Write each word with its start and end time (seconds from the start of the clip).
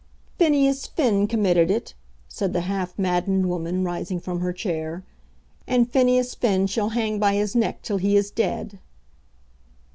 "Phineas 0.39 0.87
Finn 0.87 1.27
committed 1.27 1.69
it," 1.69 1.93
said 2.27 2.53
the 2.53 2.61
half 2.61 2.97
maddened 2.97 3.47
woman, 3.47 3.83
rising 3.83 4.19
from 4.19 4.39
her 4.39 4.51
chair. 4.51 5.03
"And 5.67 5.91
Phineas 5.91 6.33
Finn 6.33 6.65
shall 6.65 6.89
hang 6.89 7.19
by 7.19 7.35
his 7.35 7.55
neck 7.55 7.83
till 7.83 7.97
he 7.97 8.15
is 8.17 8.31
dead." 8.31 8.79